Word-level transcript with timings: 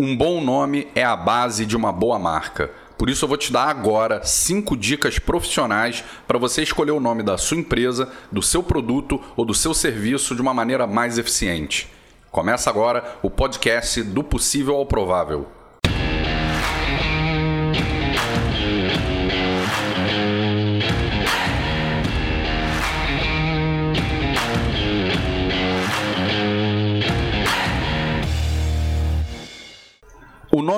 Um 0.00 0.16
bom 0.16 0.40
nome 0.40 0.86
é 0.94 1.02
a 1.02 1.16
base 1.16 1.66
de 1.66 1.76
uma 1.76 1.90
boa 1.90 2.20
marca. 2.20 2.70
Por 2.96 3.10
isso 3.10 3.24
eu 3.24 3.28
vou 3.28 3.36
te 3.36 3.52
dar 3.52 3.68
agora 3.68 4.22
cinco 4.22 4.76
dicas 4.76 5.18
profissionais 5.18 6.04
para 6.24 6.38
você 6.38 6.62
escolher 6.62 6.92
o 6.92 7.00
nome 7.00 7.20
da 7.20 7.36
sua 7.36 7.56
empresa, 7.56 8.08
do 8.30 8.40
seu 8.40 8.62
produto 8.62 9.20
ou 9.36 9.44
do 9.44 9.52
seu 9.52 9.74
serviço 9.74 10.36
de 10.36 10.40
uma 10.40 10.54
maneira 10.54 10.86
mais 10.86 11.18
eficiente. 11.18 11.92
Começa 12.30 12.70
agora 12.70 13.18
o 13.22 13.28
podcast 13.28 14.00
do 14.04 14.22
possível 14.22 14.76
ao 14.76 14.86
provável. 14.86 15.57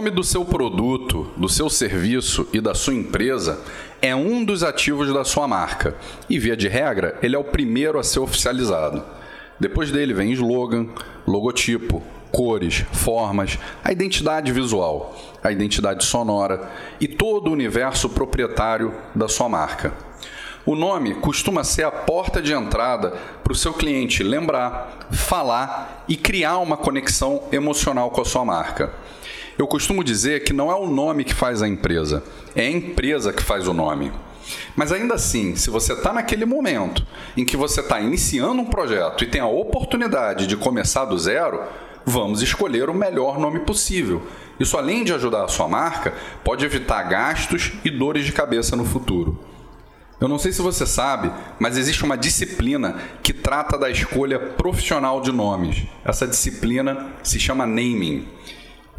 Nome 0.01 0.11
do 0.11 0.25
seu 0.25 0.46
produto, 0.46 1.31
do 1.36 1.46
seu 1.46 1.68
serviço 1.68 2.49
e 2.54 2.61
da 2.63 2.75
sua 2.75 2.95
empresa 2.95 3.61
é 4.00 4.17
um 4.17 4.43
dos 4.43 4.63
ativos 4.63 5.13
da 5.13 5.26
sua 5.26 5.46
marca 5.46 5.95
e, 6.26 6.39
via 6.39 6.57
de 6.57 6.68
regra, 6.68 7.18
ele 7.23 7.36
é 7.36 7.39
o 7.39 7.45
primeiro 7.45 7.99
a 7.99 8.03
ser 8.03 8.18
oficializado. 8.18 9.04
Depois 9.59 9.90
dele 9.90 10.14
vem 10.14 10.32
slogan, 10.32 10.86
logotipo, 11.26 12.03
cores, 12.32 12.86
formas, 12.93 13.59
a 13.85 13.93
identidade 13.93 14.50
visual, 14.53 15.14
a 15.45 15.53
identidade 15.53 16.03
sonora 16.03 16.71
e 16.98 17.07
todo 17.07 17.48
o 17.48 17.53
universo 17.53 18.09
proprietário 18.09 18.95
da 19.14 19.29
sua 19.29 19.51
marca. 19.51 19.93
O 20.64 20.75
nome 20.75 21.17
costuma 21.17 21.62
ser 21.62 21.85
a 21.85 21.90
porta 21.90 22.40
de 22.40 22.54
entrada 22.54 23.11
para 23.45 23.53
o 23.53 23.57
seu 23.57 23.75
cliente 23.75 24.23
lembrar, 24.23 25.09
falar 25.12 26.07
e 26.09 26.17
criar 26.17 26.57
uma 26.57 26.79
conexão 26.79 27.43
emocional 27.53 28.11
com 28.11 28.23
a 28.23 28.25
sua 28.25 28.46
marca. 28.46 28.90
Eu 29.61 29.67
costumo 29.67 30.03
dizer 30.03 30.43
que 30.43 30.55
não 30.55 30.71
é 30.71 30.75
o 30.75 30.87
nome 30.87 31.23
que 31.23 31.35
faz 31.35 31.61
a 31.61 31.68
empresa, 31.68 32.25
é 32.57 32.62
a 32.62 32.71
empresa 32.71 33.31
que 33.31 33.43
faz 33.43 33.69
o 33.69 33.75
nome. 33.75 34.11
Mas 34.75 34.91
ainda 34.91 35.17
assim, 35.17 35.55
se 35.55 35.69
você 35.69 35.93
está 35.93 36.15
naquele 36.15 36.47
momento 36.47 37.07
em 37.37 37.45
que 37.45 37.59
você 37.59 37.83
está 37.83 38.01
iniciando 38.01 38.62
um 38.62 38.65
projeto 38.65 39.23
e 39.23 39.27
tem 39.27 39.39
a 39.39 39.47
oportunidade 39.47 40.47
de 40.47 40.57
começar 40.57 41.05
do 41.05 41.19
zero, 41.19 41.62
vamos 42.07 42.41
escolher 42.41 42.89
o 42.89 42.95
melhor 42.95 43.39
nome 43.39 43.61
possível. 43.61 44.23
Isso, 44.59 44.79
além 44.79 45.05
de 45.05 45.12
ajudar 45.12 45.45
a 45.45 45.49
sua 45.49 45.69
marca, 45.69 46.15
pode 46.43 46.65
evitar 46.65 47.03
gastos 47.03 47.73
e 47.84 47.91
dores 47.91 48.25
de 48.25 48.33
cabeça 48.33 48.75
no 48.75 48.87
futuro. 48.87 49.45
Eu 50.19 50.27
não 50.27 50.39
sei 50.39 50.53
se 50.53 50.62
você 50.62 50.87
sabe, 50.87 51.31
mas 51.59 51.77
existe 51.77 52.03
uma 52.03 52.17
disciplina 52.17 52.99
que 53.23 53.34
trata 53.34 53.77
da 53.77 53.91
escolha 53.91 54.39
profissional 54.39 55.21
de 55.21 55.31
nomes. 55.31 55.83
Essa 56.03 56.27
disciplina 56.27 57.09
se 57.23 57.39
chama 57.39 57.67
naming. 57.67 58.27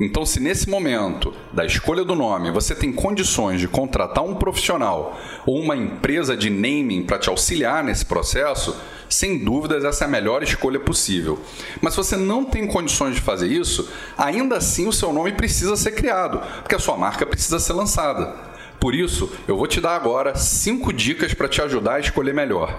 Então, 0.04 0.26
se 0.26 0.40
nesse 0.40 0.68
momento 0.68 1.32
da 1.54 1.64
escolha 1.64 2.04
do 2.04 2.16
nome 2.16 2.50
você 2.50 2.74
tem 2.74 2.92
condições 2.92 3.60
de 3.60 3.68
contratar 3.68 4.24
um 4.24 4.34
profissional 4.34 5.16
ou 5.46 5.60
uma 5.60 5.78
empresa 5.78 6.36
de 6.36 6.50
naming 6.50 7.04
para 7.04 7.20
te 7.20 7.30
auxiliar 7.30 7.84
nesse 7.84 8.04
processo, 8.04 8.76
sem 9.08 9.38
dúvidas 9.38 9.86
essa 9.86 10.06
é 10.06 10.08
a 10.08 10.10
melhor 10.10 10.42
escolha 10.42 10.80
possível. 10.80 11.40
Mas 11.80 11.94
se 11.94 11.98
você 11.98 12.18
não 12.18 12.44
tem 12.44 12.66
condições 12.66 13.14
de 13.14 13.22
fazer 13.22 13.48
isso, 13.48 13.88
ainda 14.18 14.58
assim 14.58 14.88
o 14.88 14.94
seu 14.94 15.14
nome 15.14 15.34
precisa 15.34 15.76
ser 15.76 15.92
criado, 15.92 16.42
porque 16.62 16.76
a 16.76 16.80
sua 16.80 16.98
marca 16.98 17.24
precisa 17.24 17.60
ser 17.60 17.74
lançada. 17.74 18.34
Por 18.80 18.96
isso, 18.96 19.32
eu 19.48 19.56
vou 19.56 19.68
te 19.68 19.80
dar 19.80 19.96
agora 19.96 20.34
cinco 20.36 20.92
dicas 20.92 21.36
para 21.36 21.48
te 21.48 21.62
ajudar 21.62 21.96
a 21.96 22.00
escolher 22.00 22.34
melhor. 22.34 22.76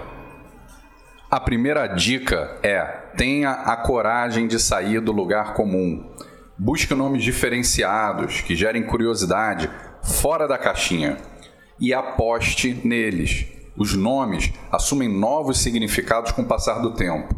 A 1.31 1.39
primeira 1.39 1.87
dica 1.87 2.59
é: 2.61 2.81
tenha 3.15 3.51
a 3.51 3.77
coragem 3.77 4.45
de 4.45 4.59
sair 4.59 4.99
do 4.99 5.13
lugar 5.13 5.53
comum. 5.53 6.03
Busque 6.57 6.93
nomes 6.93 7.23
diferenciados 7.23 8.41
que 8.41 8.55
gerem 8.55 8.83
curiosidade 8.83 9.69
fora 10.03 10.47
da 10.47 10.57
caixinha 10.57 11.17
e 11.79 11.93
aposte 11.93 12.79
neles. 12.83 13.47
Os 13.75 13.95
nomes 13.95 14.53
assumem 14.71 15.09
novos 15.09 15.57
significados 15.57 16.31
com 16.31 16.43
o 16.43 16.47
passar 16.47 16.79
do 16.79 16.93
tempo. 16.93 17.33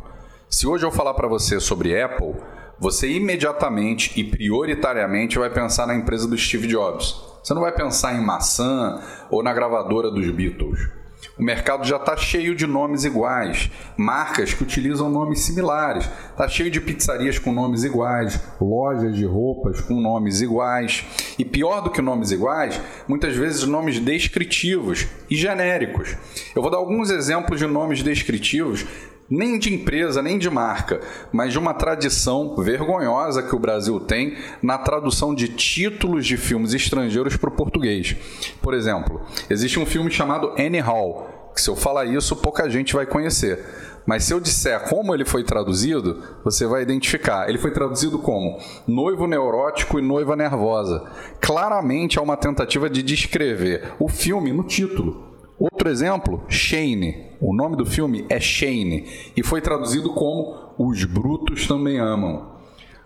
Se 0.49 0.67
hoje 0.67 0.85
eu 0.85 0.91
falar 0.91 1.13
para 1.13 1.29
você 1.29 1.61
sobre 1.61 1.99
Apple, 1.99 2.35
você 2.77 3.09
imediatamente 3.09 4.19
e 4.19 4.23
prioritariamente 4.23 5.39
vai 5.39 5.49
pensar 5.49 5.87
na 5.87 5.95
empresa 5.95 6.27
do 6.27 6.37
Steve 6.37 6.67
Jobs. 6.67 7.15
Você 7.41 7.53
não 7.53 7.61
vai 7.61 7.71
pensar 7.71 8.15
em 8.15 8.21
maçã 8.21 9.01
ou 9.29 9.41
na 9.41 9.53
gravadora 9.53 10.11
dos 10.11 10.29
Beatles. 10.29 10.89
O 11.37 11.43
mercado 11.43 11.85
já 11.85 11.97
está 11.97 12.15
cheio 12.15 12.55
de 12.55 12.65
nomes 12.65 13.03
iguais, 13.03 13.69
marcas 13.97 14.53
que 14.53 14.63
utilizam 14.63 15.09
nomes 15.09 15.41
similares. 15.41 16.09
Está 16.31 16.47
cheio 16.47 16.71
de 16.71 16.79
pizzarias 16.81 17.39
com 17.39 17.51
nomes 17.51 17.83
iguais, 17.83 18.39
lojas 18.59 19.15
de 19.15 19.25
roupas 19.25 19.81
com 19.81 19.99
nomes 19.99 20.41
iguais. 20.41 21.03
E 21.37 21.45
pior 21.45 21.81
do 21.81 21.89
que 21.89 22.01
nomes 22.01 22.31
iguais, 22.31 22.79
muitas 23.07 23.35
vezes 23.35 23.63
nomes 23.63 23.99
descritivos 23.99 25.07
e 25.29 25.35
genéricos. 25.35 26.15
Eu 26.55 26.61
vou 26.61 26.71
dar 26.71 26.77
alguns 26.77 27.09
exemplos 27.09 27.59
de 27.59 27.67
nomes 27.67 28.01
descritivos 28.01 28.85
nem 29.29 29.57
de 29.57 29.73
empresa, 29.73 30.21
nem 30.21 30.37
de 30.37 30.49
marca, 30.49 31.01
mas 31.31 31.51
de 31.51 31.59
uma 31.59 31.73
tradição 31.73 32.55
vergonhosa 32.55 33.41
que 33.41 33.55
o 33.55 33.59
Brasil 33.59 33.99
tem 33.99 34.37
na 34.61 34.77
tradução 34.77 35.33
de 35.33 35.47
títulos 35.49 36.25
de 36.25 36.37
filmes 36.37 36.73
estrangeiros 36.73 37.35
para 37.37 37.49
o 37.49 37.55
português. 37.55 38.15
Por 38.61 38.73
exemplo, 38.73 39.21
existe 39.49 39.79
um 39.79 39.85
filme 39.85 40.11
chamado 40.11 40.53
Annie 40.59 40.79
Hall, 40.79 41.51
que 41.55 41.61
se 41.61 41.69
eu 41.69 41.75
falar 41.75 42.05
isso, 42.05 42.35
pouca 42.35 42.69
gente 42.69 42.93
vai 42.93 43.05
conhecer. 43.05 43.63
Mas 44.05 44.23
se 44.23 44.33
eu 44.33 44.39
disser 44.39 44.87
como 44.87 45.15
ele 45.15 45.25
foi 45.25 45.43
traduzido, 45.43 46.21
você 46.43 46.67
vai 46.67 46.83
identificar. 46.83 47.49
Ele 47.49 47.57
foi 47.57 47.71
traduzido 47.71 48.19
como 48.19 48.59
noivo 48.87 49.25
neurótico 49.25 49.97
e 49.97 50.01
noiva 50.01 50.35
nervosa. 50.35 51.03
Claramente 51.41 52.19
é 52.19 52.21
uma 52.21 52.37
tentativa 52.37 52.87
de 52.89 53.01
descrever 53.01 53.93
o 53.97 54.07
filme 54.07 54.53
no 54.53 54.63
título. 54.63 55.34
Outro 55.57 55.89
exemplo, 55.89 56.43
Shane. 56.49 57.31
O 57.39 57.55
nome 57.55 57.77
do 57.77 57.85
filme 57.85 58.25
é 58.29 58.39
Shane 58.39 59.07
e 59.35 59.43
foi 59.43 59.61
traduzido 59.61 60.13
como 60.13 60.73
Os 60.77 61.03
Brutos 61.05 61.67
Também 61.67 61.97
Amam. 61.97 62.55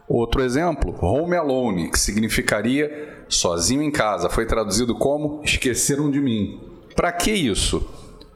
Outro 0.07 0.41
exemplo, 0.41 0.95
Home 0.99 1.35
Alone, 1.35 1.91
que 1.91 1.99
significaria 1.99 3.25
sozinho 3.29 3.83
em 3.83 3.91
casa, 3.91 4.29
foi 4.29 4.45
traduzido 4.45 4.95
como 4.95 5.41
Esqueceram 5.43 6.09
de 6.09 6.19
Mim. 6.19 6.59
Para 6.95 7.11
que 7.11 7.31
isso? 7.31 7.87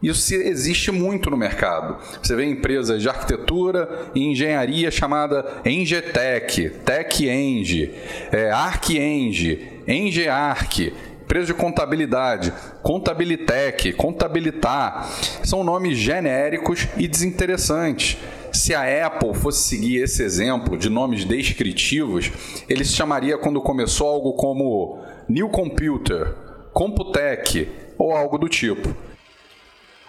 Isso 0.04 0.36
existe 0.36 0.92
muito 0.92 1.32
no 1.32 1.38
mercado. 1.38 1.98
Você 2.22 2.36
vê 2.36 2.46
empresas 2.46 3.02
de 3.02 3.08
arquitetura 3.08 4.12
e 4.14 4.20
engenharia 4.20 4.92
chamada 4.92 5.62
Engetec, 5.66 6.70
Tech 6.86 7.28
Eng, 7.28 7.90
é, 8.32 8.52
Arc 8.52 8.90
Eng, 8.90 9.82
Engearc 9.88 10.94
empresa 11.24 11.48
de 11.48 11.54
contabilidade, 11.54 12.54
Contabilitec, 12.82 13.94
Contabilitar, 13.94 15.10
são 15.44 15.64
nomes 15.64 15.98
genéricos 15.98 16.88
e 16.98 17.08
desinteressantes. 17.08 18.18
Se 18.52 18.76
a 18.76 19.08
Apple 19.08 19.34
fosse 19.34 19.64
seguir 19.70 20.04
esse 20.04 20.22
exemplo 20.22 20.78
de 20.78 20.90
nomes 20.90 21.26
descritivos, 21.26 22.30
ele 22.70 22.84
se 22.84 22.94
chamaria 22.94 23.38
quando 23.38 23.62
começou 23.62 24.08
algo 24.08 24.34
como 24.34 25.02
New 25.28 25.50
Computer, 25.50 26.36
Computec 26.72 27.70
ou 27.98 28.12
algo 28.12 28.38
do 28.38 28.50
tipo. 28.50 28.94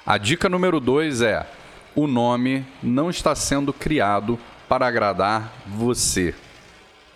A 0.05 0.19
dica 0.19 0.49
número 0.49 0.81
2 0.81 1.23
é: 1.23 1.47
o 1.95 2.07
nome 2.07 2.67
não 2.83 3.09
está 3.09 3.35
sendo 3.35 3.73
criado 3.73 4.39
para 4.69 4.87
agradar 4.87 5.55
você. 5.67 6.35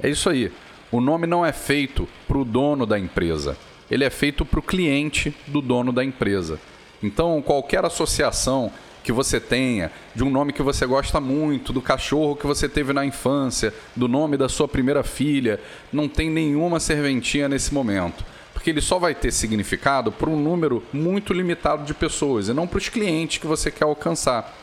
É 0.00 0.08
isso 0.08 0.30
aí. 0.30 0.50
O 0.90 1.00
nome 1.00 1.26
não 1.26 1.44
é 1.44 1.52
feito 1.52 2.08
para 2.26 2.38
o 2.38 2.44
dono 2.44 2.86
da 2.86 2.98
empresa 2.98 3.54
ele 3.90 4.04
é 4.04 4.10
feito 4.10 4.44
para 4.44 4.60
o 4.60 4.62
cliente 4.62 5.34
do 5.46 5.60
dono 5.60 5.92
da 5.92 6.04
empresa. 6.04 6.60
Então, 7.02 7.40
qualquer 7.42 7.84
associação 7.84 8.72
que 9.02 9.12
você 9.12 9.40
tenha, 9.40 9.90
de 10.14 10.22
um 10.22 10.30
nome 10.30 10.52
que 10.52 10.62
você 10.62 10.84
gosta 10.84 11.20
muito, 11.20 11.72
do 11.72 11.80
cachorro 11.80 12.36
que 12.36 12.46
você 12.46 12.68
teve 12.68 12.92
na 12.92 13.06
infância, 13.06 13.72
do 13.96 14.06
nome 14.06 14.36
da 14.36 14.48
sua 14.48 14.68
primeira 14.68 15.02
filha, 15.02 15.58
não 15.92 16.08
tem 16.08 16.28
nenhuma 16.28 16.80
serventia 16.80 17.48
nesse 17.48 17.72
momento. 17.72 18.24
Porque 18.52 18.70
ele 18.70 18.80
só 18.80 18.98
vai 18.98 19.14
ter 19.14 19.32
significado 19.32 20.10
para 20.12 20.28
um 20.28 20.38
número 20.38 20.82
muito 20.92 21.32
limitado 21.32 21.84
de 21.84 21.94
pessoas 21.94 22.48
e 22.48 22.52
não 22.52 22.66
para 22.66 22.78
os 22.78 22.88
clientes 22.88 23.38
que 23.38 23.46
você 23.46 23.70
quer 23.70 23.84
alcançar. 23.84 24.54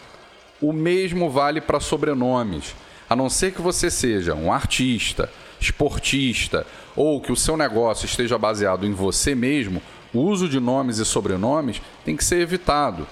O 0.62 0.74
mesmo 0.74 1.30
vale 1.30 1.62
para 1.62 1.80
sobrenomes. 1.80 2.76
A 3.10 3.16
não 3.16 3.30
ser 3.30 3.54
que 3.54 3.62
você 3.62 3.90
seja 3.90 4.36
um 4.36 4.52
artista, 4.52 5.30
esportista 5.66 6.66
ou 6.96 7.20
que 7.20 7.32
o 7.32 7.36
seu 7.36 7.58
negócio 7.58 8.06
esteja 8.06 8.38
baseado 8.38 8.86
em 8.86 8.94
você 8.94 9.36
mesmo, 9.36 9.82
o 10.14 10.20
uso 10.20 10.48
de 10.48 10.60
nomes 10.60 10.98
e 10.98 11.06
sobrenomes 11.06 11.82
tem 12.04 12.16
que 12.16 12.24
ser 12.24 12.40
evitado. 12.40 13.08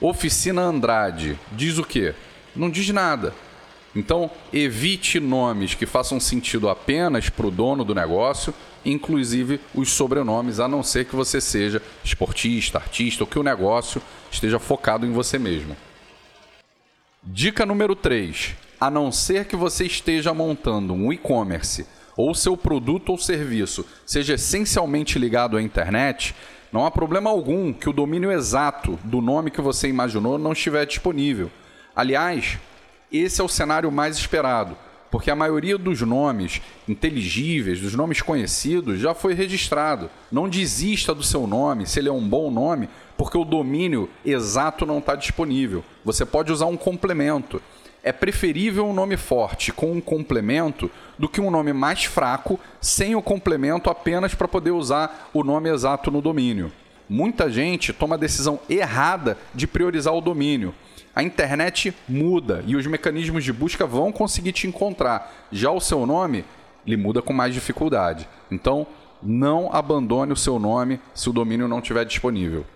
Oficina 0.00 0.62
Andrade 0.62 1.38
diz 1.52 1.78
o 1.78 1.84
quê? 1.84 2.14
Não 2.54 2.68
diz 2.68 2.88
nada. 2.90 3.34
Então, 3.94 4.30
evite 4.52 5.18
nomes 5.18 5.74
que 5.74 5.86
façam 5.86 6.20
sentido 6.20 6.68
apenas 6.68 7.30
para 7.30 7.46
o 7.46 7.50
dono 7.50 7.82
do 7.82 7.94
negócio, 7.94 8.52
inclusive 8.84 9.58
os 9.74 9.90
sobrenomes, 9.90 10.60
a 10.60 10.68
não 10.68 10.82
ser 10.82 11.06
que 11.06 11.16
você 11.16 11.40
seja 11.40 11.80
esportista, 12.04 12.76
artista 12.76 13.24
ou 13.24 13.26
que 13.26 13.38
o 13.38 13.42
negócio 13.42 14.02
esteja 14.30 14.58
focado 14.58 15.06
em 15.06 15.12
você 15.12 15.38
mesmo. 15.38 15.74
Dica 17.22 17.64
número 17.64 17.96
3: 17.96 18.54
a 18.80 18.90
não 18.90 19.10
ser 19.10 19.46
que 19.46 19.56
você 19.56 19.86
esteja 19.86 20.34
montando 20.34 20.92
um 20.92 21.12
e-commerce 21.12 21.86
ou 22.16 22.34
seu 22.34 22.56
produto 22.56 23.10
ou 23.10 23.18
serviço 23.18 23.84
seja 24.04 24.34
essencialmente 24.34 25.18
ligado 25.18 25.56
à 25.56 25.62
internet, 25.62 26.34
não 26.72 26.84
há 26.84 26.90
problema 26.90 27.30
algum 27.30 27.72
que 27.72 27.88
o 27.88 27.92
domínio 27.92 28.30
exato 28.30 28.98
do 29.04 29.20
nome 29.20 29.50
que 29.50 29.60
você 29.60 29.88
imaginou 29.88 30.38
não 30.38 30.52
estiver 30.52 30.84
disponível. 30.86 31.50
Aliás, 31.94 32.58
esse 33.12 33.40
é 33.40 33.44
o 33.44 33.48
cenário 33.48 33.90
mais 33.90 34.16
esperado, 34.16 34.76
porque 35.10 35.30
a 35.30 35.36
maioria 35.36 35.78
dos 35.78 36.02
nomes 36.02 36.60
inteligíveis, 36.88 37.80
dos 37.80 37.94
nomes 37.94 38.20
conhecidos, 38.20 38.98
já 38.98 39.14
foi 39.14 39.32
registrado. 39.32 40.10
Não 40.30 40.48
desista 40.48 41.14
do 41.14 41.22
seu 41.22 41.46
nome, 41.46 41.86
se 41.86 41.98
ele 42.00 42.08
é 42.08 42.12
um 42.12 42.28
bom 42.28 42.50
nome, 42.50 42.88
porque 43.16 43.38
o 43.38 43.44
domínio 43.44 44.10
exato 44.24 44.84
não 44.84 44.98
está 44.98 45.14
disponível. 45.14 45.84
Você 46.04 46.26
pode 46.26 46.52
usar 46.52 46.66
um 46.66 46.76
complemento. 46.76 47.62
É 48.06 48.12
preferível 48.12 48.86
um 48.86 48.94
nome 48.94 49.16
forte 49.16 49.72
com 49.72 49.90
um 49.90 50.00
complemento 50.00 50.90
do 51.18 51.28
que 51.28 51.40
um 51.40 51.50
nome 51.50 51.72
mais 51.72 52.04
fraco 52.04 52.58
sem 52.80 53.16
o 53.16 53.22
complemento 53.22 53.90
apenas 53.90 54.34
para 54.34 54.46
poder 54.46 54.70
usar 54.70 55.30
o 55.34 55.42
nome 55.42 55.68
exato 55.68 56.10
no 56.10 56.22
domínio. 56.22 56.70
Muita 57.08 57.50
gente 57.50 57.92
toma 57.92 58.14
a 58.14 58.18
decisão 58.18 58.60
errada 58.68 59.36
de 59.54 59.66
priorizar 59.66 60.14
o 60.14 60.20
domínio 60.20 60.74
a 61.16 61.22
internet 61.22 61.96
muda 62.06 62.62
e 62.66 62.76
os 62.76 62.86
mecanismos 62.86 63.42
de 63.42 63.50
busca 63.50 63.86
vão 63.86 64.12
conseguir 64.12 64.52
te 64.52 64.66
encontrar. 64.66 65.48
Já 65.50 65.70
o 65.70 65.80
seu 65.80 66.04
nome, 66.04 66.44
ele 66.86 66.98
muda 66.98 67.22
com 67.22 67.32
mais 67.32 67.54
dificuldade. 67.54 68.28
Então, 68.50 68.86
não 69.22 69.72
abandone 69.72 70.34
o 70.34 70.36
seu 70.36 70.58
nome 70.58 71.00
se 71.14 71.30
o 71.30 71.32
domínio 71.32 71.66
não 71.66 71.78
estiver 71.78 72.04
disponível. 72.04 72.66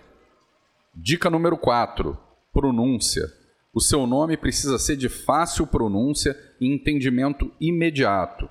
Dica 0.95 1.29
número 1.29 1.55
4: 1.55 2.17
pronúncia. 2.51 3.40
O 3.73 3.79
seu 3.79 4.05
nome 4.05 4.35
precisa 4.35 4.77
ser 4.77 4.97
de 4.97 5.07
fácil 5.07 5.65
pronúncia 5.65 6.37
e 6.59 6.67
entendimento 6.67 7.49
imediato. 7.59 8.49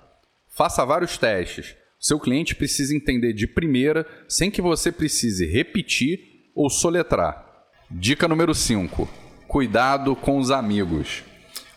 Faça 0.49 0.85
vários 0.85 1.19
testes. 1.19 1.75
Seu 1.99 2.19
cliente 2.19 2.55
precisa 2.55 2.97
entender 2.97 3.35
de 3.35 3.47
primeira, 3.47 4.07
sem 4.27 4.51
que 4.51 4.63
você 4.63 4.91
precise 4.91 5.45
repetir 5.45 6.51
ou 6.55 6.71
soletrar. 6.71 7.47
Dica 7.91 8.27
número 8.27 8.55
5: 8.55 9.07
cuidado 9.47 10.17
com 10.17 10.39
os 10.39 10.51
amigos. 10.51 11.23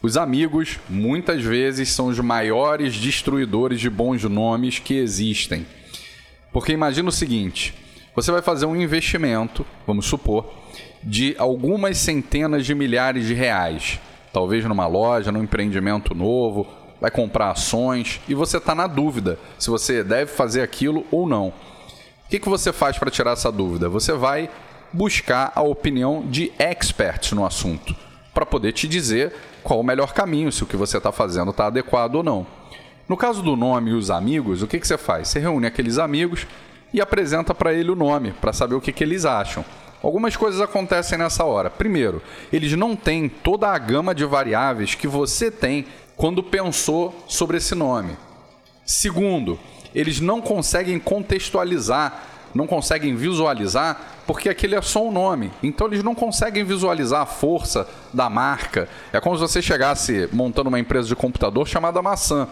Os 0.02 0.16
amigos, 0.16 0.80
muitas 0.90 1.44
vezes, 1.44 1.90
são 1.90 2.08
os 2.08 2.20
maiores 2.20 2.96
destruidores 2.96 3.82
de 3.82 3.90
bons 3.90 4.24
nomes 4.24 4.80
que 4.80 4.94
existem. 4.94 5.66
Porque 6.54 6.72
imagina 6.72 7.10
o 7.10 7.12
seguinte: 7.12 7.74
você 8.16 8.32
vai 8.32 8.42
fazer 8.42 8.66
um 8.66 8.76
investimento, 8.76 9.66
vamos 9.86 10.06
supor, 10.06 10.54
de 11.04 11.36
algumas 11.38 11.98
centenas 11.98 12.66
de 12.66 12.74
milhares 12.74 13.26
de 13.26 13.34
reais, 13.34 14.00
talvez 14.32 14.64
numa 14.66 14.88
loja, 14.88 15.32
num 15.32 15.44
empreendimento 15.44 16.16
novo, 16.16 16.68
vai 17.00 17.12
comprar 17.12 17.52
ações 17.52 18.22
e 18.28 18.34
você 18.34 18.58
está 18.58 18.74
na 18.74 18.88
dúvida 18.88 19.38
se 19.60 19.70
você 19.70 20.04
deve 20.04 20.32
fazer 20.32 20.62
aquilo 20.62 21.06
ou 21.12 21.28
não. 21.28 21.48
O 21.48 22.30
que, 22.30 22.40
que 22.40 22.50
você 22.50 22.72
faz 22.72 22.98
para 22.98 23.12
tirar 23.12 23.32
essa 23.32 23.52
dúvida? 23.52 23.90
Você 23.90 24.14
vai 24.14 24.50
buscar 24.92 25.52
a 25.56 25.62
opinião 25.62 26.26
de 26.26 26.52
experts 26.58 27.34
no 27.34 27.46
assunto, 27.46 27.96
para 28.34 28.46
poder 28.46 28.72
te 28.72 28.88
dizer 28.88 29.34
qual 29.62 29.80
o 29.80 29.84
melhor 29.84 30.14
caminho, 30.14 30.52
se 30.52 30.64
o 30.64 30.68
que 30.68 30.78
você 30.78 30.98
está 30.98 31.12
fazendo 31.12 31.52
está 31.52 31.68
adequado 31.68 32.16
ou 32.16 32.24
não. 32.24 32.48
No 33.08 33.18
caso 33.18 33.42
do 33.42 33.56
nome 33.56 33.92
e 33.92 33.94
os 33.94 34.10
amigos, 34.10 34.62
o 34.62 34.68
que, 34.68 34.80
que 34.80 34.88
você 34.88 34.98
faz? 34.98 35.28
Você 35.28 35.40
reúne 35.40 35.68
aqueles 35.68 35.98
amigos 35.98 36.48
e 36.94 37.02
apresenta 37.02 37.54
para 37.54 37.74
ele 37.74 37.92
o 37.92 37.96
nome, 37.96 38.32
para 38.32 38.54
saber 38.54 38.76
o 38.76 38.82
que, 38.82 38.94
que 38.94 39.04
eles 39.04 39.26
acham. 39.26 39.66
Algumas 40.04 40.36
coisas 40.36 40.60
acontecem 40.60 41.18
nessa 41.18 41.46
hora. 41.46 41.70
Primeiro, 41.70 42.22
eles 42.52 42.74
não 42.74 42.96
têm 42.96 43.30
toda 43.30 43.70
a 43.70 43.78
gama 43.78 44.14
de 44.14 44.26
variáveis 44.26 44.94
que 44.94 45.08
você 45.08 45.50
tem 45.50 45.86
quando 46.18 46.44
pensou 46.44 47.16
sobre 47.28 47.58
esse 47.58 47.74
nome. 47.74 48.18
Segundo, 48.86 49.58
eles 49.96 50.20
não 50.20 50.42
conseguem 50.42 51.00
contextualizar 51.00 52.32
não 52.54 52.68
conseguem 52.68 53.16
visualizar 53.16 54.00
porque 54.28 54.48
aquele 54.48 54.76
é 54.76 54.82
só 54.82 55.06
um 55.06 55.12
nome. 55.12 55.52
Então 55.62 55.88
eles 55.88 56.04
não 56.04 56.14
conseguem 56.14 56.64
visualizar 56.64 57.22
a 57.22 57.26
força 57.26 57.88
da 58.14 58.30
marca. 58.30 58.88
É 59.12 59.20
como 59.20 59.36
se 59.36 59.42
você 59.42 59.62
chegasse 59.62 60.30
montando 60.32 60.70
uma 60.70 60.80
empresa 60.80 61.08
de 61.08 61.16
computador 61.16 61.68
chamada 61.68 62.02
Maçã. 62.02 62.48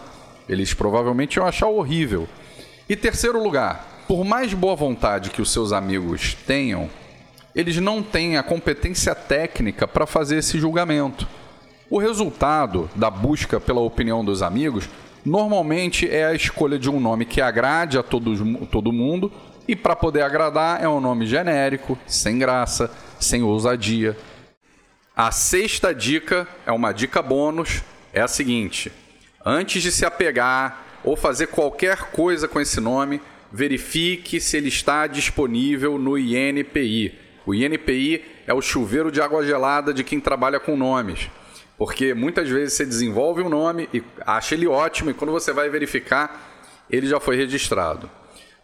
Eles 0.48 0.74
provavelmente 0.74 1.36
iam 1.36 1.46
achar 1.46 1.68
horrível. 1.68 2.28
E 2.88 2.96
terceiro 2.96 3.42
lugar, 3.42 4.04
por 4.08 4.24
mais 4.24 4.52
boa 4.52 4.74
vontade 4.74 5.30
que 5.30 5.40
os 5.40 5.52
seus 5.52 5.72
amigos 5.72 6.34
tenham, 6.46 6.90
eles 7.54 7.76
não 7.78 8.02
têm 8.02 8.36
a 8.36 8.42
competência 8.42 9.14
técnica 9.14 9.86
para 9.86 10.06
fazer 10.06 10.38
esse 10.38 10.58
julgamento. 10.58 11.26
O 11.90 11.98
resultado 11.98 12.88
da 12.96 13.10
busca 13.10 13.60
pela 13.60 13.80
opinião 13.80 14.24
dos 14.24 14.42
amigos 14.42 14.88
normalmente 15.24 16.08
é 16.08 16.24
a 16.24 16.34
escolha 16.34 16.78
de 16.78 16.88
um 16.90 16.98
nome 16.98 17.24
que 17.24 17.40
agrade 17.40 17.98
a 17.98 18.02
todos, 18.02 18.40
todo 18.70 18.92
mundo 18.92 19.30
e 19.68 19.76
para 19.76 19.94
poder 19.94 20.22
agradar 20.22 20.82
é 20.82 20.88
um 20.88 21.00
nome 21.00 21.26
genérico, 21.26 21.98
sem 22.06 22.38
graça, 22.38 22.90
sem 23.20 23.42
ousadia. 23.42 24.16
A 25.14 25.30
sexta 25.30 25.94
dica 25.94 26.48
é 26.66 26.72
uma 26.72 26.92
dica 26.92 27.22
bônus, 27.22 27.82
é 28.12 28.20
a 28.20 28.28
seguinte: 28.28 28.90
antes 29.44 29.82
de 29.82 29.92
se 29.92 30.04
apegar 30.04 31.00
ou 31.04 31.16
fazer 31.16 31.48
qualquer 31.48 32.10
coisa 32.10 32.48
com 32.48 32.60
esse 32.60 32.80
nome, 32.80 33.20
verifique 33.52 34.40
se 34.40 34.56
ele 34.56 34.68
está 34.68 35.06
disponível 35.06 35.98
no 35.98 36.18
INPI. 36.18 37.18
O 37.46 37.54
INPI 37.54 38.24
é 38.46 38.54
o 38.54 38.62
chuveiro 38.62 39.10
de 39.10 39.20
água 39.20 39.44
gelada 39.44 39.92
de 39.92 40.04
quem 40.04 40.20
trabalha 40.20 40.60
com 40.60 40.76
nomes. 40.76 41.30
Porque 41.76 42.14
muitas 42.14 42.48
vezes 42.48 42.74
você 42.74 42.84
desenvolve 42.84 43.42
um 43.42 43.48
nome 43.48 43.88
e 43.92 44.02
acha 44.26 44.54
ele 44.54 44.66
ótimo 44.66 45.10
e 45.10 45.14
quando 45.14 45.32
você 45.32 45.52
vai 45.52 45.68
verificar, 45.68 46.84
ele 46.90 47.06
já 47.06 47.18
foi 47.18 47.36
registrado. 47.36 48.08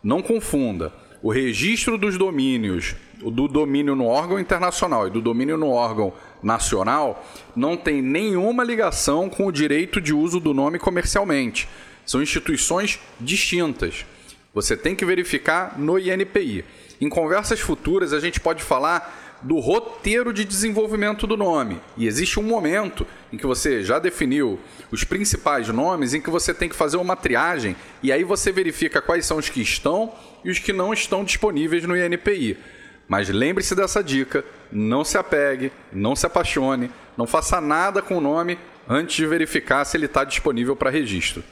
Não 0.02 0.22
confunda 0.22 0.92
o 1.22 1.32
registro 1.32 1.98
dos 1.98 2.16
domínios, 2.16 2.94
do 3.20 3.48
domínio 3.48 3.96
no 3.96 4.06
órgão 4.06 4.38
internacional 4.38 5.08
e 5.08 5.10
do 5.10 5.20
domínio 5.20 5.56
no 5.56 5.70
órgão 5.70 6.12
nacional, 6.42 7.26
não 7.56 7.76
tem 7.76 8.00
nenhuma 8.00 8.62
ligação 8.62 9.28
com 9.28 9.46
o 9.46 9.52
direito 9.52 10.00
de 10.00 10.14
uso 10.14 10.38
do 10.38 10.54
nome 10.54 10.78
comercialmente. 10.78 11.68
São 12.06 12.22
instituições 12.22 13.00
distintas. 13.20 14.06
Você 14.54 14.76
tem 14.76 14.94
que 14.94 15.04
verificar 15.04 15.78
no 15.78 15.98
INPI. 15.98 16.64
Em 17.00 17.08
conversas 17.08 17.60
futuras, 17.60 18.12
a 18.12 18.20
gente 18.20 18.40
pode 18.40 18.62
falar 18.62 19.38
do 19.42 19.58
roteiro 19.60 20.32
de 20.32 20.44
desenvolvimento 20.44 21.26
do 21.26 21.36
nome. 21.36 21.80
E 21.96 22.06
existe 22.06 22.40
um 22.40 22.42
momento 22.42 23.06
em 23.32 23.36
que 23.36 23.46
você 23.46 23.82
já 23.82 23.98
definiu 23.98 24.58
os 24.90 25.04
principais 25.04 25.68
nomes, 25.68 26.12
em 26.12 26.20
que 26.20 26.30
você 26.30 26.52
tem 26.52 26.68
que 26.68 26.74
fazer 26.74 26.96
uma 26.96 27.14
triagem 27.14 27.76
e 28.02 28.10
aí 28.10 28.24
você 28.24 28.50
verifica 28.50 29.00
quais 29.00 29.26
são 29.26 29.36
os 29.36 29.48
que 29.48 29.60
estão 29.60 30.12
e 30.44 30.50
os 30.50 30.58
que 30.58 30.72
não 30.72 30.92
estão 30.92 31.24
disponíveis 31.24 31.84
no 31.84 31.96
INPI. 31.96 32.58
Mas 33.06 33.28
lembre-se 33.28 33.74
dessa 33.74 34.02
dica: 34.02 34.44
não 34.72 35.04
se 35.04 35.16
apegue, 35.16 35.72
não 35.92 36.16
se 36.16 36.26
apaixone, 36.26 36.90
não 37.16 37.26
faça 37.26 37.60
nada 37.60 38.02
com 38.02 38.18
o 38.18 38.20
nome 38.20 38.58
antes 38.88 39.16
de 39.16 39.26
verificar 39.26 39.84
se 39.84 39.96
ele 39.96 40.06
está 40.06 40.24
disponível 40.24 40.74
para 40.74 40.90
registro. 40.90 41.44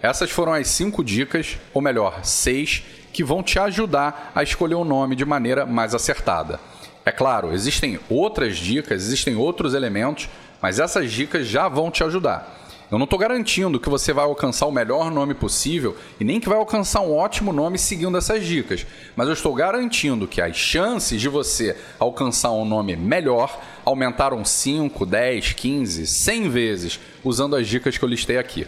Essas 0.00 0.30
foram 0.30 0.52
as 0.52 0.68
cinco 0.68 1.02
dicas, 1.02 1.58
ou 1.74 1.82
melhor, 1.82 2.24
seis, 2.24 2.84
que 3.18 3.24
vão 3.24 3.42
te 3.42 3.58
ajudar 3.58 4.30
a 4.32 4.44
escolher 4.44 4.76
o 4.76 4.82
um 4.82 4.84
nome 4.84 5.16
de 5.16 5.24
maneira 5.24 5.66
mais 5.66 5.92
acertada. 5.92 6.60
É 7.04 7.10
claro, 7.10 7.52
existem 7.52 7.98
outras 8.08 8.56
dicas, 8.56 9.02
existem 9.02 9.34
outros 9.34 9.74
elementos, 9.74 10.28
mas 10.62 10.78
essas 10.78 11.10
dicas 11.10 11.44
já 11.44 11.66
vão 11.66 11.90
te 11.90 12.04
ajudar. 12.04 12.56
Eu 12.88 12.96
não 12.96 13.06
estou 13.06 13.18
garantindo 13.18 13.80
que 13.80 13.88
você 13.88 14.12
vai 14.12 14.24
alcançar 14.24 14.66
o 14.66 14.70
melhor 14.70 15.10
nome 15.10 15.34
possível 15.34 15.96
e 16.20 16.22
nem 16.22 16.38
que 16.38 16.48
vai 16.48 16.58
alcançar 16.58 17.00
um 17.00 17.12
ótimo 17.12 17.52
nome 17.52 17.76
seguindo 17.76 18.16
essas 18.16 18.46
dicas, 18.46 18.86
mas 19.16 19.26
eu 19.26 19.34
estou 19.34 19.52
garantindo 19.52 20.28
que 20.28 20.40
as 20.40 20.56
chances 20.56 21.20
de 21.20 21.28
você 21.28 21.76
alcançar 21.98 22.52
um 22.52 22.64
nome 22.64 22.94
melhor 22.94 23.60
aumentaram 23.84 24.44
5, 24.44 25.04
10, 25.04 25.54
15, 25.54 26.06
100 26.06 26.48
vezes 26.50 27.00
usando 27.24 27.56
as 27.56 27.66
dicas 27.66 27.98
que 27.98 28.04
eu 28.04 28.08
listei 28.08 28.38
aqui. 28.38 28.64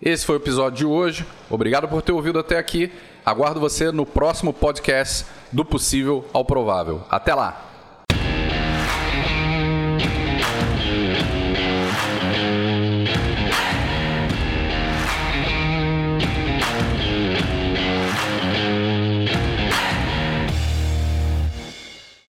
Esse 0.00 0.26
foi 0.26 0.36
o 0.36 0.38
episódio 0.38 0.78
de 0.78 0.84
hoje. 0.86 1.26
Obrigado 1.48 1.88
por 1.88 2.02
ter 2.02 2.12
ouvido 2.12 2.38
até 2.38 2.58
aqui. 2.58 2.90
Aguardo 3.24 3.58
você 3.58 3.90
no 3.90 4.04
próximo 4.04 4.52
podcast 4.52 5.24
do 5.50 5.64
possível 5.64 6.24
ao 6.32 6.44
provável. 6.44 7.02
Até 7.08 7.34
lá! 7.34 7.73